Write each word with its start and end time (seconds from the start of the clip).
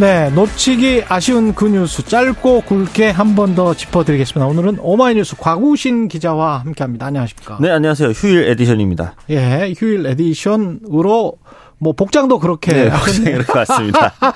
네, 0.00 0.30
놓치기 0.30 1.04
아쉬운 1.08 1.54
그 1.54 1.66
뉴스 1.66 2.02
짧고 2.02 2.62
굵게 2.62 3.10
한 3.10 3.34
번 3.34 3.54
더 3.54 3.74
짚어드리겠습니다. 3.74 4.46
오늘은 4.46 4.78
오마이뉴스 4.80 5.36
곽우신 5.36 6.08
기자와 6.08 6.60
함께합니다. 6.60 7.06
안녕하십니까? 7.06 7.58
네, 7.60 7.70
안녕하세요. 7.70 8.10
휴일 8.10 8.48
edition입니다. 8.48 9.14
예, 9.30 9.74
휴일 9.76 10.06
edition으로 10.06 11.34
뭐 11.78 11.92
복장도 11.92 12.38
그렇게 12.38 12.72
네, 12.72 12.90
복장이 12.90 13.32
그렇게 13.32 13.58
왔습니다. 13.58 14.14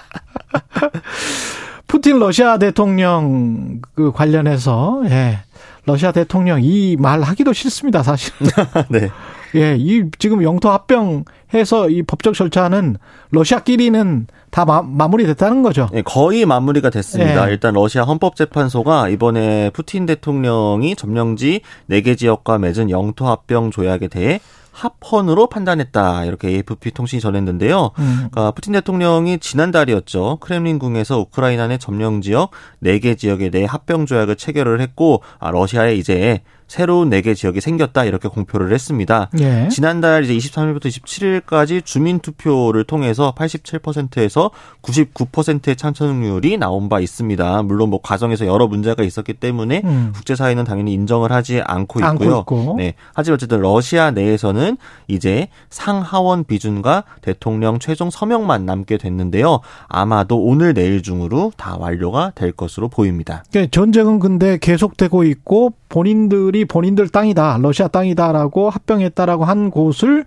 푸틴 1.87 2.19
러시아 2.19 2.59
대통령 2.59 3.81
그 3.95 4.13
관련해서 4.13 5.03
예, 5.07 5.39
러시아 5.87 6.13
대통령 6.13 6.61
이 6.63 6.97
말 6.99 7.23
하기도 7.23 7.53
싫습니다, 7.53 8.03
사실. 8.03 8.33
네. 8.91 9.11
예, 9.55 9.77
이 9.79 10.05
지금 10.19 10.43
영토 10.43 10.71
합병해서 10.71 11.91
이 11.91 12.03
법적 12.03 12.35
절차는 12.35 12.97
러시아끼리는 13.31 14.27
다 14.51 14.65
마, 14.65 14.83
무리됐다는 14.83 15.63
거죠. 15.63 15.89
네, 15.93 16.03
거의 16.03 16.47
마무리가 16.47 16.91
됐습니다. 16.91 17.49
예. 17.49 17.53
일단 17.53 17.75
러시아 17.75 18.03
헌법재판소가 18.05 19.09
이번에 19.09 19.71
푸틴 19.71 20.07
대통령이 20.07 20.97
점령지 20.97 21.61
4개 21.91 22.17
지역과 22.17 22.59
맺은 22.59 22.91
영토 22.91 23.27
합병 23.27 23.71
조약에 23.71 24.09
대해 24.09 24.41
합헌으로 24.75 25.47
판단했다. 25.49 26.25
이렇게 26.25 26.49
AFP 26.49 26.91
통신이 26.91 27.21
전했는데요. 27.21 27.93
음. 27.99 28.29
그러니까 28.31 28.51
푸틴 28.51 28.73
대통령이 28.73 29.39
지난달이었죠. 29.39 30.39
크렘린궁에서 30.41 31.21
우크라이나 31.21 31.69
내 31.69 31.79
점령 31.79 32.21
지역 32.21 32.51
4개 32.83 33.17
지역에 33.17 33.51
대해 33.51 33.67
합병 33.69 34.05
조약을 34.05 34.37
체결을 34.37 34.81
했고 34.81 35.23
아, 35.39 35.51
러시아에 35.53 35.95
이제 35.95 36.43
새로운 36.75 37.09
4개 37.09 37.37
지역이 37.37 37.61
생겼다 37.61 38.05
이렇게 38.05 38.27
공표를 38.29 38.73
했습니다. 38.73 39.31
예. 39.39 39.69
지난달 39.69 40.25
이제 40.25 40.35
23일부터 40.35 40.87
27일까지 40.87 41.85
주민 41.85 42.19
투표를 42.19 42.83
통해서 42.83 43.33
87%에서 43.37 44.51
99%의 44.83 45.77
찬성률이 45.77 46.57
나온 46.59 46.89
바 46.89 46.99
있습니다. 46.99 47.63
물론 47.63 47.91
뭐 47.91 48.01
과정에서 48.03 48.47
여러 48.47 48.67
문제가 48.67 49.05
있었기 49.05 49.35
때문에 49.35 49.83
음. 49.85 50.11
국제사회는 50.17 50.65
당연히 50.65 50.93
인정을 50.95 51.31
하지 51.31 51.61
않고 51.65 52.05
않고 52.05 52.25
있고요. 52.25 52.41
있고. 52.41 52.75
네. 52.77 52.95
하지만 53.13 53.35
어쨌든 53.35 53.61
러시아 53.61 54.11
내에서는 54.11 54.77
이제 55.07 55.47
상하원 55.71 56.43
비준과 56.43 57.05
대통령 57.23 57.79
최종 57.79 58.11
서명만 58.11 58.67
남게 58.67 58.99
됐는데요. 58.99 59.61
아마도 59.87 60.43
오늘 60.43 60.75
내일 60.75 61.03
중으로 61.03 61.53
다 61.57 61.77
완료가 61.79 62.33
될 62.35 62.51
것으로 62.51 62.89
보입니다. 62.89 63.45
그 63.53 63.71
전쟁은 63.71 64.19
근데 64.19 64.59
계속되고 64.61 65.23
있고 65.23 65.75
본인들이 65.95 66.65
본인들 66.65 67.09
땅이다, 67.09 67.59
러시아 67.63 67.87
땅이다라고 67.87 68.69
합병했다라고 68.69 69.45
한 69.45 69.71
곳을 69.71 70.25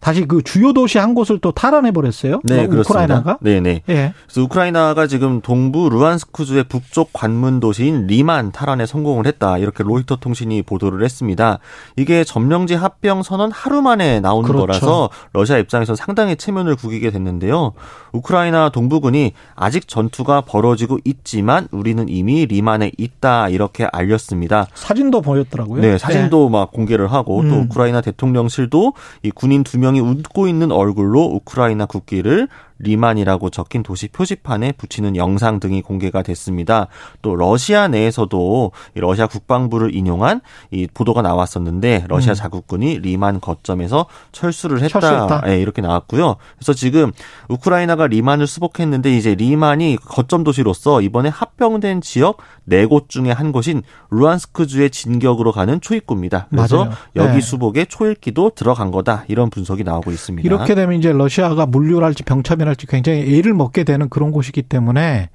다시 0.00 0.24
그 0.24 0.42
주요 0.42 0.72
도시 0.72 0.98
한 0.98 1.14
곳을 1.14 1.38
또 1.38 1.52
탈환해 1.52 1.92
버렸어요. 1.92 2.40
네, 2.44 2.66
그렇습니다. 2.66 2.80
우크라이나가. 2.80 3.38
네, 3.42 3.60
네. 3.60 3.82
예. 3.90 4.14
그래서 4.26 4.42
우크라이나가 4.42 5.06
지금 5.06 5.42
동부 5.42 5.90
루안스크주의 5.90 6.64
북쪽 6.64 7.10
관문 7.12 7.60
도시인 7.60 8.06
리만 8.06 8.50
탈환에 8.50 8.86
성공을 8.86 9.26
했다. 9.26 9.58
이렇게 9.58 9.84
로이터 9.84 10.16
통신이 10.16 10.62
보도를 10.62 11.04
했습니다. 11.04 11.58
이게 11.96 12.24
점령지 12.24 12.74
합병 12.74 13.22
선언 13.22 13.52
하루 13.52 13.82
만에 13.82 14.20
나오는 14.20 14.48
그렇죠. 14.48 14.66
거라서 14.66 15.10
러시아 15.34 15.58
입장에서 15.58 15.94
상당히 15.94 16.36
체면을 16.36 16.76
구기게 16.76 17.10
됐는데요. 17.10 17.72
우크라이나 18.12 18.70
동부군이 18.70 19.34
아직 19.54 19.86
전투가 19.86 20.40
벌어지고 20.40 20.98
있지만 21.04 21.68
우리는 21.72 22.08
이미 22.08 22.46
리만에 22.46 22.90
있다. 22.96 23.50
이렇게 23.50 23.86
알렸습니다. 23.92 24.66
사진도 24.74 25.20
보였더라고요. 25.20 25.82
네, 25.82 25.98
사진도 25.98 26.48
막 26.48 26.72
공개를 26.72 27.12
하고 27.12 27.42
또 27.42 27.48
음. 27.48 27.62
우크라이나 27.64 28.00
대통령실도 28.00 28.94
이 29.22 29.30
군인 29.30 29.62
두명 29.62 29.89
이 29.96 30.00
웃고 30.00 30.48
있는 30.48 30.72
얼굴로 30.72 31.22
우크라이나 31.22 31.86
국기를 31.86 32.48
리만이라고 32.80 33.50
적힌 33.50 33.82
도시 33.82 34.08
표지판에 34.08 34.72
붙이는 34.72 35.16
영상 35.16 35.60
등이 35.60 35.82
공개가 35.82 36.22
됐습니다. 36.22 36.88
또 37.22 37.36
러시아 37.36 37.88
내에서도 37.88 38.72
이 38.96 39.00
러시아 39.00 39.26
국방부를 39.26 39.94
인용한 39.94 40.40
이 40.70 40.86
보도가 40.92 41.22
나왔었는데 41.22 42.06
러시아 42.08 42.32
음. 42.32 42.34
자국군이 42.34 42.98
리만 42.98 43.40
거점에서 43.40 44.06
철수를 44.32 44.82
했다. 44.82 45.00
철수했다. 45.00 45.42
예, 45.52 45.60
이렇게 45.60 45.80
나왔고요. 45.82 46.36
그래서 46.56 46.72
지금 46.74 47.12
우크라이나가 47.48 48.06
리만을 48.06 48.46
수복했는데 48.46 49.16
이제 49.16 49.34
리만이 49.34 49.98
거점 50.04 50.42
도시로서 50.44 51.00
이번에 51.02 51.28
합병된 51.28 52.00
지역 52.00 52.38
네 52.64 52.86
곳 52.90 53.08
중에 53.08 53.30
한 53.30 53.52
곳인 53.52 53.82
루안스크주의 54.10 54.90
진격으로 54.90 55.52
가는 55.52 55.80
초입구입니다. 55.80 56.46
그래서 56.50 56.84
맞아요. 56.84 56.96
여기 57.16 57.34
네. 57.34 57.40
수복에 57.40 57.84
초읽기도 57.84 58.50
들어간 58.54 58.90
거다. 58.90 59.24
이런 59.28 59.48
분석이 59.50 59.84
나오고 59.84 60.10
있습니다. 60.10 60.44
이렇게 60.46 60.74
되면 60.74 60.98
이제 60.98 61.12
러시아가 61.12 61.66
물류랄지 61.66 62.24
병참이 62.24 62.64
랄지 62.70 62.86
굉장히 62.86 63.36
애를 63.38 63.52
먹게 63.54 63.84
되는 63.84 64.08
그런 64.08 64.30
곳이기 64.32 64.62
때문에 64.62 65.28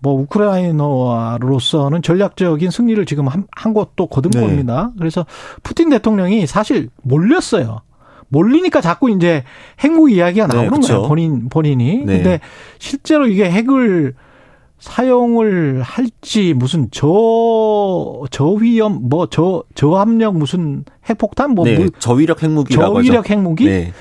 뭐 0.00 0.12
우크라이나로서는 0.20 2.02
전략적인 2.02 2.70
승리를 2.70 3.04
지금 3.06 3.28
한, 3.28 3.46
한 3.52 3.72
곳도 3.72 4.06
거둔 4.08 4.32
네. 4.32 4.40
겁니다. 4.40 4.90
그래서 4.98 5.24
푸틴 5.62 5.88
대통령이 5.90 6.46
사실 6.46 6.88
몰렸어요. 7.02 7.80
몰리니까 8.28 8.80
자꾸 8.80 9.10
이제 9.10 9.44
핵무 9.80 10.10
이야기가 10.10 10.46
네, 10.48 10.54
나오는 10.56 10.72
그쵸. 10.80 10.94
거예요. 10.94 11.08
본인 11.08 11.48
본인이. 11.48 11.98
네. 11.98 12.16
근데 12.16 12.40
실제로 12.78 13.26
이게 13.26 13.50
핵을 13.50 14.14
사용을 14.78 15.80
할지 15.82 16.52
무슨 16.52 16.88
저 16.90 18.22
저위험 18.30 19.08
뭐 19.08 19.26
저 19.30 19.62
저압력 19.74 20.36
무슨 20.36 20.84
핵폭탄 21.08 21.52
뭐 21.52 21.64
네, 21.64 21.78
물- 21.78 21.90
저위력 21.98 22.42
핵무기라고 22.42 22.94
저위력 22.96 23.18
하죠. 23.24 23.32
핵무기 23.32 23.64
네. 23.66 23.92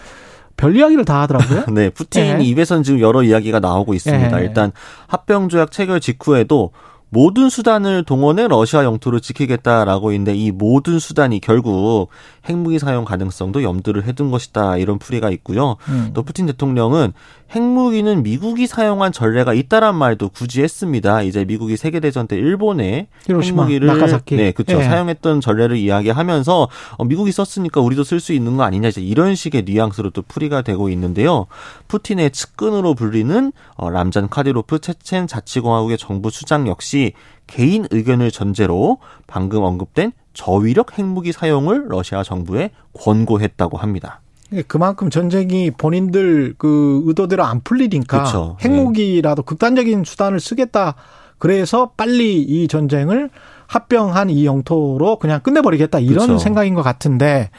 별 0.58 0.75
이야기를 0.75 1.06
다 1.06 1.22
하더라고요. 1.22 1.66
네, 1.74 1.90
푸틴 1.90 2.40
예. 2.40 2.44
입에서는 2.44 2.84
지금 2.84 3.00
여러 3.00 3.24
이야기가 3.24 3.59
나오고 3.59 3.94
있습니다. 3.94 4.40
예. 4.40 4.46
일단 4.46 4.72
합병 5.08 5.50
조약 5.50 5.72
체결 5.72 6.00
직후에도 6.00 6.72
모든 7.13 7.47
수단을 7.47 8.03
동원해 8.03 8.47
러시아 8.47 8.84
영토를 8.84 9.22
지키겠다라고 9.22 10.12
있는데 10.13 10.35
이 10.35 10.50
모든 10.50 10.97
수단이 10.97 11.41
결국 11.41 12.09
핵무기 12.50 12.79
사용 12.79 13.06
가능성도 13.06 13.62
염두를 13.62 14.06
해둔 14.06 14.31
것이다 14.31 14.78
이런 14.78 14.97
풀이가 14.97 15.29
있고요. 15.29 15.78
음. 15.90 16.09
또 16.16 16.24
푸틴 16.24 16.47
대통령은 16.47 17.13
핵무기는 17.56 18.24
미국이 18.24 18.66
사용한 18.66 19.12
전례가 19.12 19.53
있다란 19.53 19.96
말도 19.96 20.29
굳이 20.29 20.63
했습니다. 20.63 21.22
이제 21.22 21.46
미국이 21.46 21.78
세계 21.78 22.00
대전 22.00 22.28
때 22.28 22.35
일본에 22.35 23.07
핵무기를 23.30 23.88
나가사키. 23.88 24.35
네, 24.35 24.51
그렇죠. 24.51 24.80
예. 24.80 24.84
사용했던 24.84 25.40
전례를 25.40 25.78
이야기하면서 25.78 26.68
어, 26.97 27.06
미국이 27.06 27.31
썼으니까 27.31 27.80
우리도 27.80 28.03
쓸 28.03 28.19
수 28.19 28.34
있는 28.34 28.57
거 28.57 28.63
아니냐 28.63 28.88
이제 28.88 29.01
이런 29.01 29.35
식의 29.35 29.66
뉘앙스로 29.66 30.09
또 30.09 30.24
풀이가 30.24 30.63
되고 30.63 30.90
있는데요. 30.90 31.45
푸틴의 31.90 32.31
측근으로 32.31 32.95
불리는 32.95 33.51
어, 33.75 33.90
람잔 33.91 34.30
카디로프 34.30 34.80
체첸 34.80 35.28
자치공화국의 35.28 36.00
정부 36.00 36.31
수장 36.31 36.68
역시 36.68 37.03
개인 37.47 37.86
의견을 37.91 38.31
전제로 38.31 39.00
방금 39.28 39.64
언급된 39.64 40.14
저위력 40.34 40.97
핵무기 40.97 41.31
사용을 41.31 41.86
러시아 41.90 42.24
정부에 42.24 42.72
권고했다고 42.94 43.78
합니다. 43.78 44.22
예, 44.53 44.62
그만큼 44.62 45.09
전쟁이 45.09 45.72
본인들 45.72 46.56
그 46.58 47.01
의도대로 47.06 47.44
안 47.44 47.62
풀리니까 47.62 48.24
그쵸. 48.24 48.57
핵무기라도 48.62 49.44
극단적인 49.44 50.04
수단을 50.04 50.39
쓰겠다. 50.39 50.95
그래서 51.39 51.92
빨리 51.98 52.42
이 52.42 52.68
전쟁을 52.68 53.30
합병한 53.68 54.30
이 54.30 54.45
영토로 54.45 55.18
그냥 55.18 55.42
끝내버리겠다 55.42 56.00
이런 56.00 56.28
그쵸. 56.28 56.38
생각인 56.38 56.75
것 56.75 56.83
같은데 56.83 57.50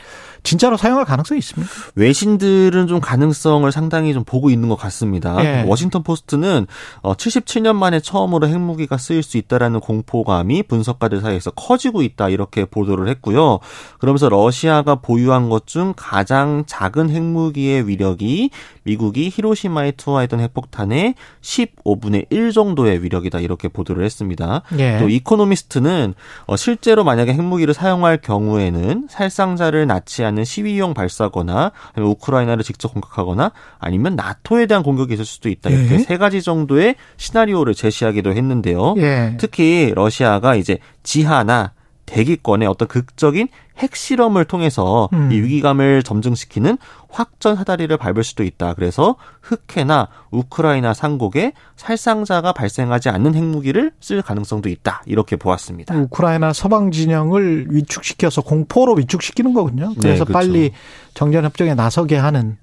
진짜로 0.45 0.77
사용할 0.77 1.05
가능성이 1.05 1.41
있습니까? 1.41 1.73
외신들은 1.97 2.87
좀 2.87 3.01
가능성을 3.01 3.71
상당히 3.73 4.15
좀 4.15 4.23
보고 4.25 4.51
있는 4.51 4.69
것 4.69 4.77
같습니다. 4.77 5.45
예. 5.45 5.65
워싱턴 5.67 6.05
포스트는 6.05 6.67
77년 7.03 7.75
만에 7.75 7.99
처음으로 7.99 8.47
핵무기가 8.47 8.97
쓰일 8.97 9.23
수 9.25 9.37
있다라는 9.39 9.81
공포감이 9.81 10.63
분석가들 10.65 11.21
사이에서 11.21 11.51
커지고 11.51 12.03
있다 12.03 12.29
이렇게 12.29 12.65
보도를 12.65 13.09
했고요. 13.09 13.59
그러면서 13.99 14.29
러시아가 14.29 14.95
보유한 14.97 15.49
것 15.49 15.65
중 15.67 15.95
가장 15.97 16.65
작은 16.67 17.09
핵무기의 17.09 17.89
위력이 17.89 18.51
미국이 18.83 19.31
히로시마에 19.33 19.93
투하했던 19.93 20.41
핵폭탄의 20.41 21.15
15분의 21.41 22.27
1 22.29 22.53
정도의 22.53 23.03
위력이다 23.03 23.41
이렇게 23.41 23.69
보도를 23.69 24.05
했습니다. 24.05 24.61
예. 24.79 24.99
또 24.99 25.09
이코노미스트는 25.09 26.13
어, 26.47 26.57
실제로 26.57 27.03
만약에 27.03 27.33
핵무기를 27.33 27.73
사용할 27.73 28.19
경우에는 28.19 29.07
살상자를 29.09 29.87
낳지 29.87 30.23
않은 30.25 30.34
않는 30.35 30.45
시위용 30.45 30.95
발사거나 30.95 31.73
우크라이나를 31.97 32.65
직접 32.65 32.89
공격하거나 32.93 33.53
아니면 33.79 34.17
나토에 34.17 34.67
대한 34.67 34.83
공격이 34.83 35.15
있을 35.15 35.25
수도 35.25 35.49
있다. 35.49 35.71
이렇게 35.71 35.95
예. 35.95 35.99
세 35.99 36.19
가지 36.19 36.43
정도의 36.43 36.97
시나리오를 37.17 37.75
제시하기도 37.75 38.33
했는데요. 38.33 38.95
예. 38.99 39.37
특히 39.39 39.93
러시아가 39.95 40.57
이제 40.57 40.79
지하나 41.03 41.73
대기권의 42.07 42.69
어떤 42.69 42.89
극적인 42.89 43.49
핵실험을 43.79 44.45
통해서 44.45 45.09
음. 45.13 45.33
이 45.33 45.41
위기감을 45.41 46.03
점증시키는 46.03 46.79
확전 47.09 47.57
사다리를 47.57 47.97
밟을 47.97 48.23
수도 48.23 48.45
있다. 48.45 48.75
그래서 48.75 49.17
흑해나 49.41 50.09
우크라이나 50.31 50.95
상국에 50.95 51.53
살상자가 51.77 52.53
발생하지 52.53 53.09
않는 53.09 53.35
핵무기를 53.35 53.93
쓸 54.01 54.23
가능성도 54.23 54.69
있다. 54.69 55.03
이렇게 55.07 55.37
보았습니다. 55.37 55.95
우크라이나 55.97 56.53
서방 56.53 56.93
진영을 56.93 57.67
위축시켜서 57.71 58.43
공포로 58.43 58.95
위축시키는 58.95 59.55
거군요. 59.55 59.93
그래서 59.99 60.25
네, 60.25 60.25
그렇죠. 60.25 60.33
빨리 60.33 60.73
정전 61.15 61.45
협정에 61.45 61.75
나서게 61.75 62.17
하는 62.17 62.57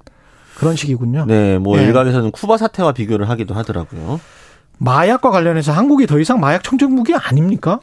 그런 0.55 0.75
식이군요. 0.75 1.25
네, 1.25 1.57
뭐 1.57 1.77
예. 1.77 1.83
일각에서는 1.83 2.31
쿠바 2.31 2.57
사태와 2.57 2.93
비교를 2.93 3.29
하기도 3.29 3.53
하더라고요. 3.53 4.19
마약과 4.77 5.29
관련해서 5.29 5.71
한국이 5.71 6.07
더 6.07 6.19
이상 6.19 6.39
마약 6.39 6.63
청정 6.63 6.93
무기 6.95 7.13
아닙니까? 7.13 7.79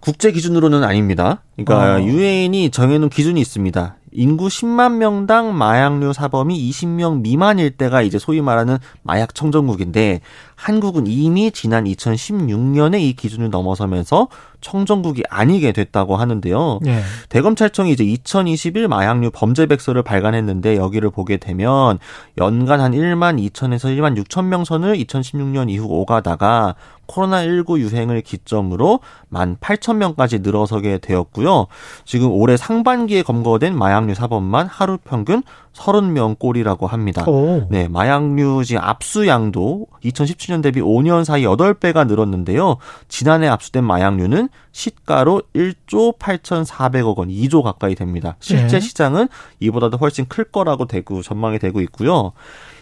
국제 0.00 0.32
기준으로는 0.32 0.82
아닙니다. 0.82 1.42
그러니까 1.56 1.96
어. 1.96 2.02
유엔이 2.02 2.70
정해놓은 2.70 3.10
기준이 3.10 3.40
있습니다. 3.40 3.96
인구 4.12 4.48
10만 4.48 4.96
명당 4.96 5.56
마약류 5.56 6.12
사범이 6.12 6.70
20명 6.70 7.20
미만일 7.20 7.70
때가 7.70 8.02
이제 8.02 8.18
소위 8.18 8.40
말하는 8.40 8.78
마약 9.02 9.34
청정국인데 9.34 10.20
한국은 10.60 11.06
이미 11.06 11.50
지난 11.50 11.84
2016년에 11.84 13.00
이 13.00 13.14
기준을 13.14 13.48
넘어서면서 13.48 14.28
청정국이 14.60 15.22
아니게 15.30 15.72
됐다고 15.72 16.16
하는데요. 16.16 16.80
예. 16.84 17.00
대검찰청이 17.30 17.92
이제 17.92 18.04
2021 18.04 18.86
마약류 18.86 19.30
범죄 19.30 19.64
백서를 19.64 20.02
발간했는데 20.02 20.76
여기를 20.76 21.10
보게 21.10 21.38
되면 21.38 21.98
연간 22.36 22.82
한 22.82 22.92
1만 22.92 23.42
2천에서 23.50 23.96
1만 23.96 24.22
6천 24.22 24.44
명 24.44 24.64
선을 24.64 24.98
2016년 24.98 25.70
이후 25.70 25.86
오가다가 25.88 26.74
코로나19 27.06 27.78
유행을 27.78 28.20
기점으로 28.20 29.00
1만 29.32 29.58
8천 29.58 29.96
명까지 29.96 30.40
늘어서게 30.40 30.98
되었고요. 30.98 31.68
지금 32.04 32.30
올해 32.30 32.58
상반기에 32.58 33.22
검거된 33.22 33.76
마약류 33.76 34.14
사범만 34.14 34.66
하루 34.66 34.98
평균 34.98 35.42
30명 35.74 36.38
꼴이라고 36.38 36.86
합니다. 36.86 37.24
오. 37.26 37.66
네, 37.70 37.88
마약류 37.88 38.64
지금 38.64 38.82
압수량도 38.82 39.86
2017년 40.04 40.62
대비 40.62 40.80
5년 40.80 41.24
사이 41.24 41.44
8배가 41.44 42.06
늘었는데요. 42.06 42.76
지난해 43.08 43.48
압수된 43.48 43.84
마약류는 43.84 44.48
시가로 44.72 45.42
1조 45.54 46.18
8,400억 46.18 47.16
원, 47.16 47.28
2조 47.28 47.62
가까이 47.62 47.94
됩니다. 47.94 48.36
실제 48.40 48.76
예. 48.76 48.80
시장은 48.80 49.28
이보다도 49.60 49.96
훨씬 49.96 50.26
클 50.26 50.44
거라고 50.44 50.86
되고 50.86 51.22
전망이 51.22 51.58
되고 51.58 51.80
있고요. 51.80 52.32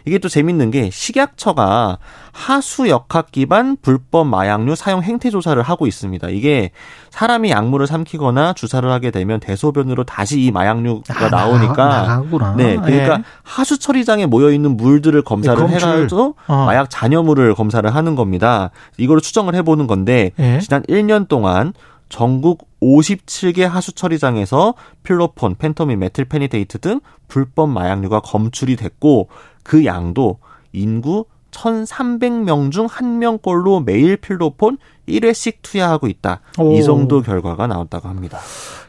이게 0.08 0.18
또 0.18 0.28
재밌는 0.30 0.70
게 0.70 0.88
식약처가 0.90 1.98
하수 2.32 2.88
역학 2.88 3.30
기반 3.30 3.76
불법 3.82 4.26
마약류 4.26 4.74
사용 4.74 5.02
행태 5.02 5.28
조사를 5.28 5.60
하고 5.62 5.86
있습니다. 5.86 6.30
이게 6.30 6.70
사람이 7.10 7.50
약물을 7.50 7.86
삼키거나 7.86 8.54
주사를 8.54 8.88
하게 8.90 9.10
되면 9.10 9.38
대소변으로 9.38 10.04
다시 10.04 10.40
이 10.40 10.50
마약류가 10.50 11.26
아, 11.26 11.28
나오니까 11.28 11.84
나. 11.84 12.54
네, 12.56 12.76
그러니까 12.76 13.18
예. 13.18 13.22
하수 13.42 13.78
처리장에 13.78 14.24
모여 14.24 14.50
있는 14.50 14.78
물들을 14.78 15.20
검사를 15.22 15.62
네. 15.66 15.74
해가지고 15.74 16.36
어. 16.46 16.64
마약 16.64 16.88
잔여물을 16.88 17.54
검사를 17.54 17.94
하는 17.94 18.14
겁니다. 18.14 18.70
이거를 18.96 19.20
추정을 19.20 19.54
해보는 19.56 19.86
건데 19.86 20.32
예. 20.38 20.58
지난 20.60 20.82
1년 20.84 21.28
동안 21.28 21.74
전국 22.08 22.68
57개 22.80 23.62
하수 23.62 23.92
처리장에서 23.92 24.74
필로폰, 25.02 25.56
펜토민, 25.56 25.98
메틸페니데이트 25.98 26.78
등 26.78 27.00
불법 27.26 27.68
마약류가 27.70 28.20
검출이 28.20 28.76
됐고 28.76 29.28
그 29.62 29.84
양도 29.84 30.38
인구 30.72 31.26
1,300명 31.50 32.70
중 32.70 32.86
한 32.86 33.18
명꼴로 33.18 33.80
매일 33.80 34.16
필로폰 34.16 34.78
1회씩 35.08 35.56
투여하고 35.62 36.06
있다. 36.06 36.40
오. 36.58 36.74
이 36.74 36.82
정도 36.82 37.22
결과가 37.22 37.66
나왔다고 37.66 38.08
합니다. 38.08 38.38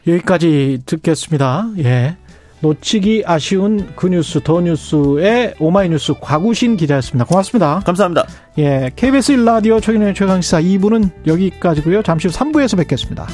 여기까지 0.06 0.82
듣겠습니다. 0.86 1.70
예. 1.78 2.16
놓치기 2.60 3.24
아쉬운 3.26 3.90
그 3.96 4.06
뉴스 4.08 4.40
더 4.42 4.60
뉴스의 4.60 5.54
오마이뉴스 5.58 6.14
곽우신 6.20 6.76
기자였습니다. 6.76 7.24
고맙습니다. 7.24 7.80
감사합니다. 7.84 8.26
예. 8.58 8.90
KBS 8.94 9.34
1라디오 9.34 9.82
최근의 9.82 10.14
최강시사 10.14 10.60
2부는 10.60 11.10
여기까지고요. 11.26 12.02
잠시 12.02 12.28
후 12.28 12.34
3부에서 12.34 12.76
뵙겠습니다. 12.76 13.26